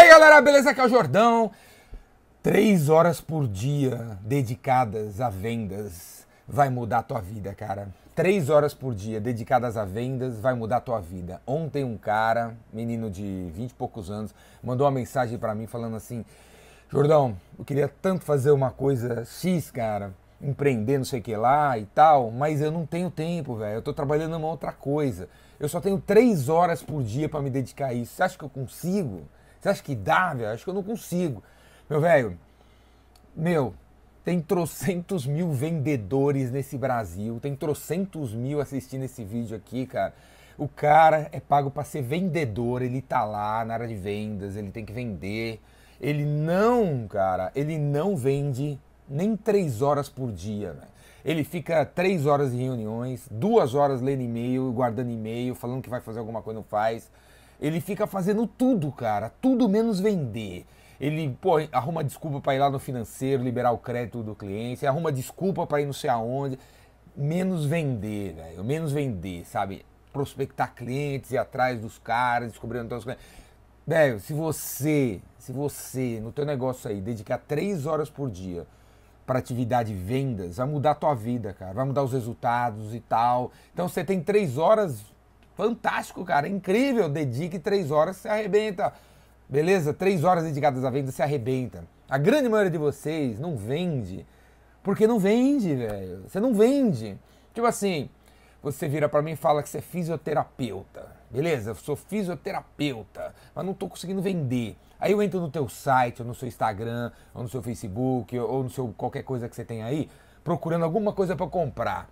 aí 0.00 0.08
galera, 0.08 0.40
beleza? 0.40 0.70
Aqui 0.70 0.80
é 0.80 0.84
o 0.86 0.88
Jordão. 0.88 1.50
Três 2.42 2.88
horas 2.88 3.20
por 3.20 3.46
dia 3.46 4.16
dedicadas 4.22 5.20
a 5.20 5.28
vendas 5.28 6.26
vai 6.48 6.70
mudar 6.70 7.00
a 7.00 7.02
tua 7.02 7.20
vida, 7.20 7.52
cara. 7.54 7.88
Três 8.14 8.48
horas 8.48 8.72
por 8.72 8.94
dia 8.94 9.20
dedicadas 9.20 9.76
a 9.76 9.84
vendas 9.84 10.38
vai 10.38 10.54
mudar 10.54 10.78
a 10.78 10.80
tua 10.80 11.00
vida. 11.00 11.42
Ontem 11.46 11.84
um 11.84 11.98
cara, 11.98 12.56
menino 12.72 13.10
de 13.10 13.50
vinte 13.54 13.72
e 13.72 13.74
poucos 13.74 14.10
anos, 14.10 14.34
mandou 14.62 14.86
uma 14.86 14.90
mensagem 14.90 15.36
para 15.36 15.54
mim 15.54 15.66
falando 15.66 15.96
assim: 15.96 16.24
Jordão, 16.88 17.36
eu 17.58 17.64
queria 17.64 17.92
tanto 18.00 18.24
fazer 18.24 18.52
uma 18.52 18.70
coisa 18.70 19.26
X, 19.26 19.70
cara, 19.70 20.14
empreender 20.40 20.96
não 20.96 21.04
sei 21.04 21.20
o 21.20 21.22
que 21.22 21.36
lá 21.36 21.76
e 21.76 21.84
tal, 21.84 22.30
mas 22.30 22.62
eu 22.62 22.70
não 22.70 22.86
tenho 22.86 23.10
tempo, 23.10 23.54
velho. 23.54 23.74
Eu 23.74 23.82
tô 23.82 23.92
trabalhando 23.92 24.32
numa 24.32 24.48
outra 24.48 24.72
coisa. 24.72 25.28
Eu 25.58 25.68
só 25.68 25.78
tenho 25.78 26.00
três 26.00 26.48
horas 26.48 26.82
por 26.82 27.02
dia 27.02 27.28
para 27.28 27.42
me 27.42 27.50
dedicar 27.50 27.88
a 27.88 27.92
isso. 27.92 28.14
Você 28.14 28.22
acha 28.22 28.38
que 28.38 28.44
eu 28.44 28.48
consigo? 28.48 29.28
Você 29.60 29.68
acha 29.68 29.82
que 29.82 29.94
dá, 29.94 30.32
velho? 30.32 30.50
Acho 30.50 30.64
que 30.64 30.70
eu 30.70 30.74
não 30.74 30.82
consigo. 30.82 31.42
Meu 31.88 32.00
velho, 32.00 32.38
meu, 33.36 33.74
tem 34.24 34.40
trocentos 34.40 35.26
mil 35.26 35.52
vendedores 35.52 36.50
nesse 36.50 36.78
Brasil, 36.78 37.38
tem 37.40 37.54
trocentos 37.54 38.32
mil 38.32 38.60
assistindo 38.60 39.04
esse 39.04 39.24
vídeo 39.24 39.56
aqui, 39.56 39.86
cara. 39.86 40.14
O 40.56 40.68
cara 40.68 41.28
é 41.32 41.40
pago 41.40 41.70
para 41.70 41.84
ser 41.84 42.02
vendedor, 42.02 42.82
ele 42.82 43.00
tá 43.00 43.24
lá 43.24 43.64
na 43.64 43.74
área 43.74 43.88
de 43.88 43.94
vendas, 43.94 44.56
ele 44.56 44.70
tem 44.70 44.84
que 44.84 44.92
vender. 44.92 45.60
Ele 46.00 46.24
não, 46.24 47.06
cara, 47.08 47.50
ele 47.54 47.78
não 47.78 48.16
vende 48.16 48.78
nem 49.08 49.36
três 49.36 49.82
horas 49.82 50.08
por 50.08 50.32
dia. 50.32 50.76
Ele 51.24 51.44
fica 51.44 51.84
três 51.84 52.24
horas 52.24 52.52
em 52.54 52.58
reuniões, 52.58 53.26
duas 53.30 53.74
horas 53.74 54.00
lendo 54.00 54.22
e-mail, 54.22 54.72
guardando 54.72 55.10
e-mail, 55.10 55.54
falando 55.54 55.82
que 55.82 55.90
vai 55.90 56.00
fazer 56.00 56.18
alguma 56.18 56.40
coisa, 56.40 56.58
não 56.58 56.64
faz. 56.64 57.10
Ele 57.60 57.80
fica 57.80 58.06
fazendo 58.06 58.46
tudo, 58.46 58.90
cara, 58.90 59.30
tudo 59.40 59.68
menos 59.68 60.00
vender. 60.00 60.64
Ele 61.00 61.36
pô, 61.40 61.56
arruma 61.72 62.02
desculpa 62.02 62.40
para 62.40 62.54
ir 62.54 62.58
lá 62.58 62.70
no 62.70 62.78
financeiro, 62.78 63.42
liberar 63.42 63.72
o 63.72 63.78
crédito 63.78 64.22
do 64.22 64.34
cliente, 64.34 64.86
arruma 64.86 65.12
desculpa 65.12 65.66
para 65.66 65.80
ir 65.80 65.86
não 65.86 65.92
sei 65.92 66.10
aonde, 66.10 66.58
menos 67.16 67.64
vender, 67.64 68.34
velho, 68.34 68.64
menos 68.64 68.92
vender, 68.92 69.44
sabe? 69.46 69.84
Prospectar 70.12 70.74
clientes, 70.74 71.30
ir 71.30 71.38
atrás 71.38 71.80
dos 71.80 71.98
caras, 71.98 72.50
descobrir 72.50 72.78
onde 72.78 72.86
estão 72.86 72.98
os 72.98 73.04
clientes. 73.04 73.24
Velho, 73.86 74.20
se 74.20 74.32
você, 74.32 75.20
se 75.38 75.52
você 75.52 76.20
no 76.22 76.32
teu 76.32 76.44
negócio 76.44 76.90
aí 76.90 77.00
dedicar 77.00 77.38
três 77.38 77.86
horas 77.86 78.08
por 78.08 78.30
dia 78.30 78.66
para 79.26 79.38
atividade 79.38 79.94
vendas, 79.94 80.56
vai 80.56 80.66
mudar 80.66 80.92
a 80.92 80.94
tua 80.94 81.14
vida, 81.14 81.52
cara. 81.52 81.72
Vai 81.72 81.84
mudar 81.84 82.02
os 82.02 82.12
resultados 82.12 82.94
e 82.94 83.00
tal. 83.00 83.52
Então 83.72 83.88
você 83.88 84.04
tem 84.04 84.20
três 84.20 84.58
horas, 84.58 85.04
fantástico, 85.60 86.24
cara, 86.24 86.48
incrível. 86.48 87.08
Dedique 87.08 87.58
três 87.58 87.90
horas, 87.90 88.16
se 88.16 88.28
arrebenta. 88.28 88.92
Beleza? 89.46 89.92
Três 89.92 90.24
horas 90.24 90.44
dedicadas 90.44 90.84
à 90.84 90.90
venda, 90.90 91.12
se 91.12 91.22
arrebenta. 91.22 91.84
A 92.08 92.16
grande 92.16 92.48
maioria 92.48 92.70
de 92.70 92.78
vocês 92.78 93.38
não 93.38 93.56
vende 93.56 94.24
porque 94.82 95.06
não 95.06 95.18
vende, 95.18 95.74
velho. 95.74 96.22
Você 96.26 96.40
não 96.40 96.54
vende. 96.54 97.18
Tipo 97.52 97.66
assim, 97.66 98.08
você 98.62 98.88
vira 98.88 99.08
para 99.08 99.20
mim 99.20 99.32
e 99.32 99.36
fala 99.36 99.62
que 99.62 99.68
você 99.68 99.78
é 99.78 99.82
fisioterapeuta. 99.82 101.06
Beleza? 101.30 101.72
Eu 101.72 101.74
sou 101.74 101.94
fisioterapeuta, 101.94 103.34
mas 103.54 103.64
não 103.64 103.74
tô 103.74 103.86
conseguindo 103.86 104.22
vender. 104.22 104.76
Aí 104.98 105.12
eu 105.12 105.22
entro 105.22 105.40
no 105.40 105.50
teu 105.50 105.68
site, 105.68 106.22
ou 106.22 106.28
no 106.28 106.34
seu 106.34 106.48
Instagram, 106.48 107.12
ou 107.34 107.42
no 107.42 107.48
seu 107.48 107.62
Facebook, 107.62 108.36
ou 108.38 108.64
no 108.64 108.70
seu 108.70 108.92
qualquer 108.96 109.22
coisa 109.22 109.48
que 109.48 109.54
você 109.54 109.64
tem 109.64 109.82
aí, 109.82 110.08
procurando 110.42 110.84
alguma 110.84 111.12
coisa 111.12 111.36
para 111.36 111.46
comprar. 111.46 112.08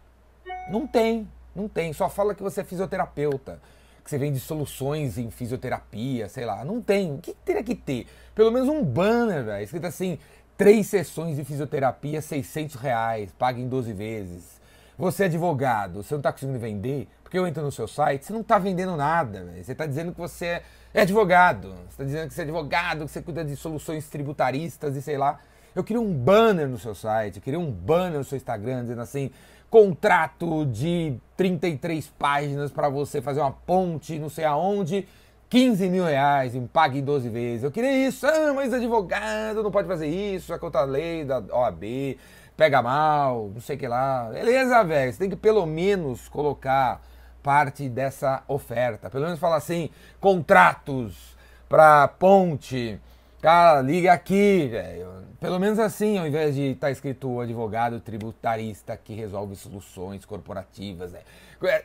Não 0.70 0.86
tem, 0.86 1.26
não 1.58 1.68
tem. 1.68 1.92
Só 1.92 2.08
fala 2.08 2.34
que 2.34 2.42
você 2.42 2.62
é 2.62 2.64
fisioterapeuta, 2.64 3.60
que 4.02 4.10
você 4.10 4.18
vende 4.18 4.40
soluções 4.40 5.18
em 5.18 5.30
fisioterapia, 5.30 6.28
sei 6.28 6.44
lá. 6.44 6.64
Não 6.64 6.80
tem. 6.80 7.14
O 7.14 7.18
que 7.18 7.34
teria 7.44 7.62
que 7.62 7.74
ter? 7.74 8.06
Pelo 8.34 8.50
menos 8.50 8.68
um 8.68 8.82
banner, 8.82 9.44
velho, 9.44 9.64
escrito 9.64 9.86
assim: 9.86 10.18
três 10.56 10.86
sessões 10.86 11.36
de 11.36 11.44
fisioterapia, 11.44 12.22
600 12.22 12.76
reais, 12.76 13.30
paga 13.38 13.60
em 13.60 13.68
12 13.68 13.92
vezes. 13.92 14.58
Você 14.96 15.24
é 15.24 15.26
advogado, 15.26 16.02
você 16.02 16.14
não 16.14 16.20
está 16.20 16.32
conseguindo 16.32 16.58
vender, 16.58 17.06
porque 17.22 17.38
eu 17.38 17.46
entro 17.46 17.62
no 17.62 17.70
seu 17.70 17.86
site, 17.86 18.24
você 18.24 18.32
não 18.32 18.40
está 18.40 18.58
vendendo 18.58 18.96
nada, 18.96 19.44
véio. 19.44 19.64
você 19.64 19.70
está 19.70 19.86
dizendo 19.86 20.12
que 20.12 20.18
você 20.18 20.46
é 20.46 20.62
é 20.92 21.02
advogado. 21.02 21.68
Você 21.68 21.90
está 21.90 22.04
dizendo 22.04 22.28
que 22.28 22.34
você 22.34 22.40
é 22.40 22.44
advogado, 22.44 23.04
que 23.04 23.12
você 23.12 23.22
cuida 23.22 23.44
de 23.44 23.56
soluções 23.56 24.08
tributaristas 24.08 24.96
e 24.96 25.02
sei 25.02 25.18
lá. 25.18 25.38
Eu 25.78 25.84
queria 25.84 26.00
um 26.02 26.12
banner 26.12 26.66
no 26.66 26.76
seu 26.76 26.92
site, 26.92 27.36
eu 27.36 27.42
queria 27.42 27.60
um 27.60 27.70
banner 27.70 28.18
no 28.18 28.24
seu 28.24 28.36
Instagram 28.36 28.82
dizendo 28.82 29.00
assim: 29.00 29.30
contrato 29.70 30.66
de 30.66 31.16
33 31.36 32.04
páginas 32.18 32.72
para 32.72 32.88
você 32.88 33.22
fazer 33.22 33.38
uma 33.38 33.52
ponte, 33.52 34.18
não 34.18 34.28
sei 34.28 34.44
aonde, 34.44 35.06
15 35.48 35.88
mil 35.88 36.04
reais, 36.04 36.56
e 36.56 36.60
pague 36.62 36.98
em 36.98 37.04
12 37.04 37.28
vezes. 37.28 37.62
Eu 37.62 37.70
queria 37.70 38.08
isso, 38.08 38.26
ah, 38.26 38.52
mas 38.52 38.74
advogado 38.74 39.62
não 39.62 39.70
pode 39.70 39.86
fazer 39.86 40.08
isso, 40.08 40.52
é 40.52 40.58
contra 40.58 40.80
a 40.80 40.84
lei 40.84 41.24
da 41.24 41.38
OAB, 41.38 42.18
pega 42.56 42.82
mal, 42.82 43.48
não 43.54 43.60
sei 43.60 43.76
o 43.76 43.78
que 43.78 43.86
lá. 43.86 44.30
Beleza, 44.32 44.82
velho, 44.82 45.12
você 45.12 45.18
tem 45.20 45.30
que 45.30 45.36
pelo 45.36 45.64
menos 45.64 46.28
colocar 46.28 47.00
parte 47.40 47.88
dessa 47.88 48.42
oferta. 48.48 49.08
Pelo 49.08 49.26
menos 49.26 49.38
falar 49.38 49.58
assim, 49.58 49.90
contratos 50.18 51.36
para 51.68 52.08
ponte, 52.08 53.00
cara, 53.40 53.80
liga 53.80 54.12
aqui, 54.12 54.68
velho. 54.68 55.08
Pelo 55.40 55.60
menos 55.60 55.78
assim, 55.78 56.18
ao 56.18 56.26
invés 56.26 56.54
de 56.54 56.72
estar 56.72 56.88
tá 56.88 56.90
escrito 56.90 57.40
advogado 57.40 58.00
tributarista 58.00 58.96
que 58.96 59.14
resolve 59.14 59.54
soluções 59.54 60.24
corporativas. 60.24 61.12
Né? 61.12 61.20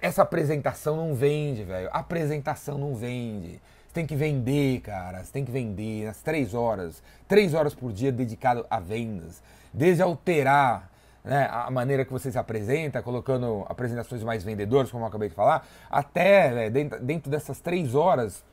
Essa 0.02 0.24
apresentação 0.24 0.96
não 0.96 1.14
vende, 1.14 1.64
velho. 1.64 1.88
Apresentação 1.94 2.78
não 2.80 2.96
vende. 2.96 3.62
Você 3.88 3.94
tem 3.94 4.08
que 4.08 4.16
vender, 4.16 4.82
cara. 4.82 5.24
Você 5.24 5.32
tem 5.32 5.46
que 5.46 5.52
vender 5.52 6.06
nas 6.06 6.20
três 6.22 6.56
horas. 6.56 7.04
Três 7.28 7.54
horas 7.54 7.76
por 7.76 7.94
dia 7.94 8.12
dedicado 8.12 8.66
a 8.70 8.80
vendas. 8.80 9.44
Desde 9.72 10.02
alterar 10.02 10.90
né, 11.24 11.48
a 11.52 11.70
maneira 11.70 12.04
que 12.04 12.12
você 12.12 12.32
se 12.32 12.38
apresenta, 12.38 13.04
colocando 13.04 13.66
apresentações 13.70 14.24
mais 14.24 14.44
vendedoras, 14.44 14.92
como 14.92 15.04
eu 15.04 15.08
acabei 15.08 15.30
de 15.30 15.36
falar, 15.36 15.66
até 15.90 16.70
dentro, 16.72 17.00
dentro 17.00 17.32
dessas 17.32 17.60
três 17.60 17.94
horas, 17.94 18.44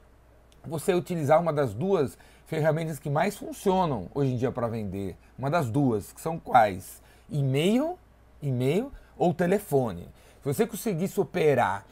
você 0.65 0.95
utilizar 0.95 1.41
uma 1.41 1.53
das 1.53 1.73
duas 1.75 2.17
ferramentas 2.47 2.99
que 2.99 3.09
mais 3.09 3.37
funcionam 3.37 4.09
hoje 4.15 4.33
em 4.33 4.37
dia 4.37 4.51
para 4.51 4.67
vender. 4.67 5.17
Uma 5.39 5.51
das 5.51 5.71
duas, 5.71 6.13
que 6.13 6.21
são 6.21 6.39
quais? 6.39 7.01
E-mail, 7.31 7.99
e-mail 8.43 8.93
ou 9.17 9.33
telefone. 9.33 10.09
Se 10.43 10.45
você 10.45 10.67
conseguir 10.67 11.09
superar 11.09 11.87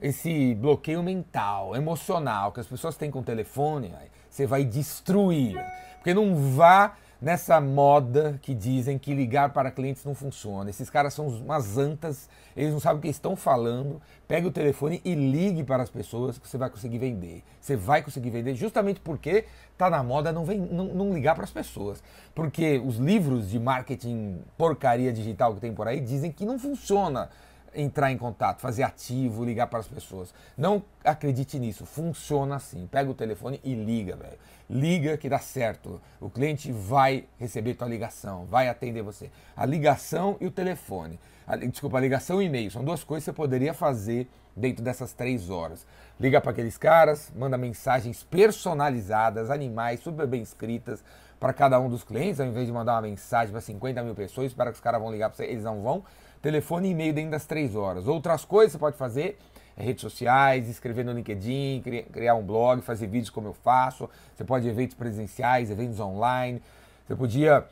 esse 0.00 0.54
bloqueio 0.54 1.02
mental, 1.02 1.74
emocional 1.74 2.52
que 2.52 2.60
as 2.60 2.66
pessoas 2.66 2.96
têm 2.96 3.10
com 3.10 3.20
o 3.20 3.22
telefone, 3.22 3.92
você 4.28 4.46
vai 4.46 4.64
destruir. 4.64 5.56
Porque 5.96 6.12
não 6.12 6.36
vá 6.54 6.94
nessa 7.24 7.58
moda 7.58 8.38
que 8.42 8.54
dizem 8.54 8.98
que 8.98 9.14
ligar 9.14 9.50
para 9.54 9.70
clientes 9.70 10.04
não 10.04 10.14
funciona. 10.14 10.68
Esses 10.68 10.90
caras 10.90 11.14
são 11.14 11.26
umas 11.26 11.78
antas, 11.78 12.28
eles 12.54 12.70
não 12.70 12.78
sabem 12.78 12.98
o 12.98 13.00
que 13.00 13.08
estão 13.08 13.34
falando. 13.34 14.00
Pegue 14.28 14.46
o 14.46 14.52
telefone 14.52 15.00
e 15.02 15.14
ligue 15.14 15.64
para 15.64 15.82
as 15.82 15.88
pessoas 15.88 16.36
que 16.36 16.46
você 16.46 16.58
vai 16.58 16.68
conseguir 16.68 16.98
vender. 16.98 17.42
Você 17.58 17.76
vai 17.76 18.02
conseguir 18.02 18.28
vender 18.28 18.54
justamente 18.54 19.00
porque 19.00 19.46
está 19.72 19.88
na 19.88 20.02
moda 20.02 20.32
não, 20.32 20.44
vem, 20.44 20.58
não, 20.58 20.84
não 20.84 21.14
ligar 21.14 21.34
para 21.34 21.44
as 21.44 21.50
pessoas. 21.50 22.02
Porque 22.34 22.78
os 22.84 22.98
livros 22.98 23.48
de 23.48 23.58
marketing 23.58 24.42
porcaria 24.58 25.10
digital 25.10 25.54
que 25.54 25.62
tem 25.62 25.72
por 25.72 25.88
aí 25.88 26.00
dizem 26.00 26.30
que 26.30 26.44
não 26.44 26.58
funciona 26.58 27.30
entrar 27.74 28.10
em 28.10 28.18
contato, 28.18 28.60
fazer 28.60 28.82
ativo, 28.82 29.44
ligar 29.44 29.66
para 29.66 29.78
as 29.78 29.88
pessoas. 29.88 30.34
Não 30.56 30.82
acredite 31.04 31.58
nisso, 31.58 31.84
funciona 31.84 32.56
assim. 32.56 32.86
Pega 32.86 33.10
o 33.10 33.14
telefone 33.14 33.60
e 33.64 33.74
liga, 33.74 34.16
velho. 34.16 34.38
Liga 34.68 35.16
que 35.16 35.28
dá 35.28 35.38
certo. 35.38 36.00
O 36.20 36.30
cliente 36.30 36.72
vai 36.72 37.26
receber 37.38 37.74
tua 37.74 37.88
ligação, 37.88 38.44
vai 38.46 38.68
atender 38.68 39.02
você. 39.02 39.30
A 39.56 39.66
ligação 39.66 40.36
e 40.40 40.46
o 40.46 40.50
telefone. 40.50 41.18
A, 41.46 41.56
desculpa, 41.56 41.98
a 41.98 42.00
ligação 42.00 42.40
e 42.40 42.46
e-mail. 42.46 42.70
São 42.70 42.84
duas 42.84 43.04
coisas 43.04 43.24
que 43.24 43.30
você 43.30 43.36
poderia 43.36 43.74
fazer 43.74 44.28
dentro 44.56 44.82
dessas 44.82 45.12
três 45.12 45.50
horas. 45.50 45.86
Liga 46.18 46.40
para 46.40 46.52
aqueles 46.52 46.78
caras, 46.78 47.32
manda 47.34 47.58
mensagens 47.58 48.22
personalizadas, 48.22 49.50
animais, 49.50 50.00
super 50.00 50.26
bem 50.26 50.42
escritas 50.42 51.02
para 51.40 51.52
cada 51.52 51.78
um 51.78 51.90
dos 51.90 52.02
clientes, 52.02 52.40
ao 52.40 52.46
invés 52.46 52.66
de 52.66 52.72
mandar 52.72 52.94
uma 52.94 53.02
mensagem 53.02 53.52
para 53.52 53.60
50 53.60 54.02
mil 54.02 54.14
pessoas, 54.14 54.46
espera 54.46 54.70
que 54.70 54.76
os 54.76 54.80
caras 54.80 55.00
vão 55.00 55.12
ligar 55.12 55.28
para 55.28 55.36
você, 55.36 55.44
eles 55.44 55.64
não 55.64 55.82
vão 55.82 56.02
telefone 56.44 56.88
e 56.88 56.90
e-mail 56.90 57.14
dentro 57.14 57.30
das 57.30 57.46
três 57.46 57.74
horas. 57.74 58.06
Outras 58.06 58.44
coisas 58.44 58.72
você 58.72 58.78
pode 58.78 58.98
fazer 58.98 59.38
é 59.78 59.82
redes 59.82 60.02
sociais, 60.02 60.68
escrever 60.68 61.02
no 61.02 61.12
LinkedIn, 61.12 61.82
criar 62.12 62.34
um 62.34 62.44
blog, 62.44 62.82
fazer 62.82 63.06
vídeos 63.06 63.30
como 63.30 63.48
eu 63.48 63.54
faço. 63.54 64.10
Você 64.36 64.44
pode 64.44 64.68
eventos 64.68 64.94
presenciais, 64.94 65.70
eventos 65.70 65.98
online. 65.98 66.62
Você 67.06 67.16
podia, 67.16 67.64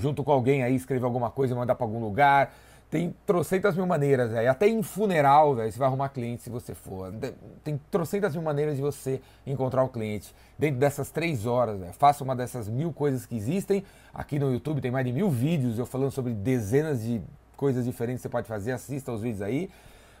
junto 0.00 0.24
com 0.24 0.32
alguém 0.32 0.64
aí, 0.64 0.74
escrever 0.74 1.04
alguma 1.04 1.30
coisa 1.30 1.54
e 1.54 1.56
mandar 1.56 1.76
para 1.76 1.86
algum 1.86 2.00
lugar. 2.00 2.52
Tem 2.90 3.14
trocentas 3.24 3.76
mil 3.76 3.86
maneiras, 3.86 4.32
véio. 4.32 4.50
até 4.50 4.68
em 4.68 4.82
funeral, 4.82 5.54
véio, 5.54 5.70
você 5.70 5.78
vai 5.78 5.88
arrumar 5.88 6.08
cliente 6.08 6.42
se 6.42 6.50
você 6.50 6.74
for. 6.74 7.12
Tem 7.62 7.80
trocentas 7.88 8.34
mil 8.34 8.42
maneiras 8.42 8.76
de 8.76 8.82
você 8.82 9.20
encontrar 9.46 9.84
o 9.84 9.88
cliente. 9.88 10.34
Dentro 10.58 10.80
dessas 10.80 11.10
três 11.10 11.46
horas, 11.46 11.78
véio. 11.78 11.92
faça 11.92 12.22
uma 12.24 12.34
dessas 12.34 12.68
mil 12.68 12.92
coisas 12.92 13.24
que 13.24 13.36
existem. 13.36 13.84
Aqui 14.12 14.40
no 14.40 14.52
YouTube 14.52 14.80
tem 14.80 14.90
mais 14.90 15.06
de 15.06 15.12
mil 15.12 15.30
vídeos 15.30 15.78
eu 15.78 15.86
falando 15.86 16.10
sobre 16.10 16.32
dezenas 16.32 17.02
de 17.02 17.22
coisas 17.64 17.86
diferentes 17.86 18.20
você 18.20 18.28
pode 18.28 18.46
fazer, 18.46 18.72
assista 18.72 19.10
os 19.10 19.22
vídeos 19.22 19.40
aí, 19.40 19.70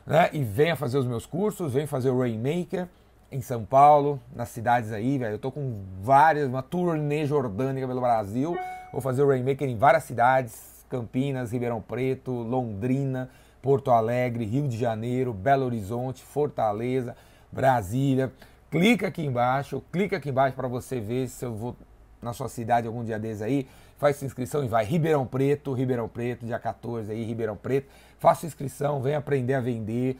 né? 0.06 0.30
E 0.32 0.42
venha 0.42 0.74
fazer 0.74 0.96
os 0.96 1.06
meus 1.06 1.26
cursos, 1.26 1.74
venha 1.74 1.86
fazer 1.86 2.08
o 2.08 2.18
Rainmaker, 2.18 2.88
em 3.30 3.42
São 3.42 3.66
Paulo, 3.66 4.18
nas 4.34 4.48
cidades 4.48 4.90
aí, 4.92 5.18
velho. 5.18 5.34
Eu 5.34 5.38
tô 5.38 5.52
com 5.52 5.82
várias, 6.00 6.48
uma 6.48 6.62
turnê 6.62 7.26
jordânica 7.26 7.86
pelo 7.86 8.00
Brasil. 8.00 8.56
Vou 8.90 9.02
fazer 9.02 9.22
o 9.22 9.28
Rainmaker 9.28 9.68
em 9.68 9.76
várias 9.76 10.04
cidades: 10.04 10.86
Campinas, 10.88 11.52
Ribeirão 11.52 11.82
Preto, 11.82 12.30
Londrina, 12.32 13.28
Porto 13.60 13.90
Alegre, 13.90 14.46
Rio 14.46 14.66
de 14.66 14.78
Janeiro, 14.78 15.34
Belo 15.34 15.66
Horizonte, 15.66 16.22
Fortaleza, 16.22 17.14
Brasília. 17.52 18.32
Clica 18.70 19.08
aqui 19.08 19.22
embaixo, 19.22 19.82
clica 19.92 20.16
aqui 20.16 20.30
embaixo 20.30 20.56
para 20.56 20.66
você 20.66 20.98
ver 20.98 21.28
se 21.28 21.44
eu 21.44 21.54
vou 21.54 21.76
na 22.22 22.32
sua 22.32 22.48
cidade 22.48 22.86
algum 22.86 23.04
dia 23.04 23.18
desses 23.18 23.42
aí. 23.42 23.68
Faz 23.96 24.16
sua 24.16 24.26
inscrição 24.26 24.64
e 24.64 24.68
vai. 24.68 24.84
Ribeirão 24.84 25.26
Preto, 25.26 25.72
Ribeirão 25.72 26.08
Preto, 26.08 26.44
dia 26.44 26.58
14 26.58 27.12
aí, 27.12 27.24
Ribeirão 27.24 27.56
Preto. 27.56 27.88
Faça 28.18 28.46
inscrição, 28.46 29.00
vem 29.00 29.14
aprender 29.14 29.54
a 29.54 29.60
vender 29.60 30.16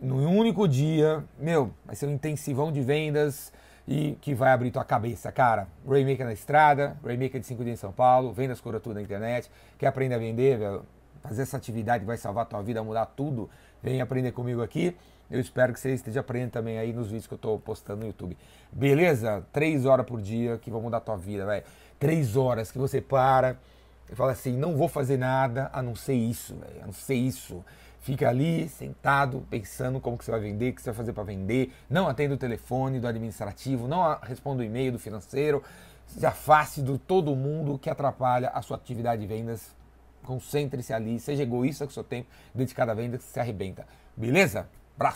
num 0.00 0.36
único 0.36 0.66
dia. 0.66 1.24
Meu, 1.38 1.72
vai 1.84 1.94
ser 1.94 2.06
um 2.06 2.12
intensivão 2.12 2.72
de 2.72 2.80
vendas 2.80 3.52
e 3.86 4.18
que 4.20 4.34
vai 4.34 4.52
abrir 4.52 4.70
tua 4.70 4.84
cabeça, 4.84 5.32
cara. 5.32 5.66
Raymaker 5.88 6.26
na 6.26 6.32
estrada, 6.32 6.96
Raymaker 7.04 7.40
de 7.40 7.46
5 7.46 7.64
dias 7.64 7.78
em 7.78 7.80
São 7.80 7.92
Paulo, 7.92 8.32
vendas 8.32 8.60
cura 8.60 8.78
tudo 8.78 8.94
na 8.94 9.02
internet. 9.02 9.50
Quer 9.78 9.86
aprender 9.86 10.14
a 10.14 10.18
vender, 10.18 10.58
velho? 10.58 10.82
Fazer 11.22 11.42
essa 11.42 11.56
atividade 11.56 12.00
que 12.00 12.06
vai 12.06 12.16
salvar 12.16 12.46
tua 12.46 12.62
vida, 12.62 12.82
mudar 12.82 13.06
tudo. 13.06 13.50
Vem 13.82 14.00
aprender 14.00 14.32
comigo 14.32 14.62
aqui. 14.62 14.96
Eu 15.30 15.40
espero 15.40 15.74
que 15.74 15.80
você 15.80 15.92
esteja 15.92 16.20
aprendendo 16.20 16.52
também 16.52 16.78
aí 16.78 16.92
nos 16.92 17.08
vídeos 17.08 17.26
que 17.26 17.34
eu 17.34 17.36
estou 17.36 17.58
postando 17.58 18.00
no 18.00 18.06
YouTube. 18.06 18.36
Beleza? 18.72 19.44
Três 19.52 19.84
horas 19.84 20.06
por 20.06 20.22
dia 20.22 20.58
que 20.58 20.70
vão 20.70 20.80
mudar 20.80 21.00
tua 21.00 21.16
vida, 21.16 21.44
velho. 21.44 21.64
Três 21.98 22.36
horas 22.36 22.70
que 22.70 22.78
você 22.78 23.00
para 23.00 23.58
e 24.10 24.14
fala 24.14 24.32
assim, 24.32 24.56
não 24.56 24.76
vou 24.76 24.88
fazer 24.88 25.16
nada 25.16 25.70
a 25.72 25.82
não 25.82 25.94
ser 25.94 26.14
isso, 26.14 26.54
velho. 26.54 26.82
A 26.82 26.86
não 26.86 26.92
ser 26.92 27.14
isso. 27.14 27.64
Fica 28.00 28.28
ali 28.28 28.68
sentado, 28.68 29.44
pensando 29.50 30.00
como 30.00 30.16
que 30.16 30.24
você 30.24 30.30
vai 30.30 30.40
vender, 30.40 30.70
o 30.70 30.74
que 30.74 30.80
você 30.80 30.90
vai 30.90 30.96
fazer 30.96 31.12
para 31.12 31.24
vender. 31.24 31.72
Não 31.90 32.08
atenda 32.08 32.34
o 32.34 32.38
telefone 32.38 33.00
do 33.00 33.06
administrativo, 33.06 33.86
não 33.86 34.18
responda 34.22 34.62
o 34.62 34.64
e-mail 34.64 34.92
do 34.92 34.98
financeiro. 34.98 35.62
Se 36.06 36.24
afaste 36.24 36.80
de 36.80 36.96
todo 36.98 37.34
mundo 37.36 37.78
que 37.78 37.90
atrapalha 37.90 38.48
a 38.48 38.62
sua 38.62 38.76
atividade 38.76 39.20
de 39.20 39.26
vendas. 39.26 39.76
Concentre-se 40.24 40.92
ali, 40.92 41.18
seja 41.20 41.42
egoísta 41.42 41.84
com 41.84 41.90
o 41.90 41.94
seu 41.94 42.04
tempo, 42.04 42.28
dedicado 42.54 42.90
à 42.90 42.94
venda, 42.94 43.18
que 43.18 43.24
se 43.24 43.38
arrebenta. 43.40 43.86
Beleza? 44.16 44.68